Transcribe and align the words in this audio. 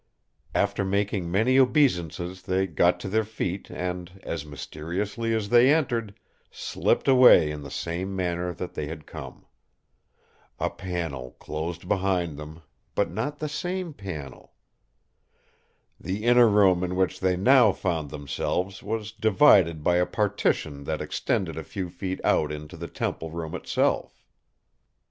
After 0.55 0.83
making 0.83 1.29
many 1.29 1.59
obeisances 1.59 2.41
they 2.41 2.65
got 2.65 2.99
to 3.01 3.07
their 3.07 3.23
feet 3.23 3.69
and, 3.69 4.19
as 4.23 4.43
mysteriously 4.47 5.31
as 5.31 5.49
they 5.49 5.71
entered, 5.71 6.15
slipped 6.49 7.07
away 7.07 7.51
in 7.51 7.61
the 7.61 7.69
same 7.69 8.15
manner 8.15 8.51
that 8.51 8.73
they 8.73 8.87
had 8.87 9.05
come. 9.05 9.45
A 10.59 10.71
panel 10.71 11.33
closed 11.37 11.87
behind 11.87 12.35
them, 12.35 12.63
but 12.95 13.11
not 13.11 13.37
the 13.37 13.47
same 13.47 13.93
panel. 13.93 14.55
The 15.99 16.23
inner 16.23 16.47
room 16.47 16.83
in 16.83 16.95
which 16.95 17.19
they 17.19 17.37
now 17.37 17.71
found 17.71 18.09
themselves 18.09 18.81
was 18.81 19.11
divided 19.11 19.83
by 19.83 19.97
a 19.97 20.07
partition 20.07 20.83
that 20.85 20.99
extended 21.01 21.57
a 21.57 21.63
few 21.63 21.91
feet 21.91 22.19
out 22.23 22.51
into 22.51 22.75
the 22.75 22.87
temple 22.87 23.29
room 23.29 23.53
itself. 23.53 24.25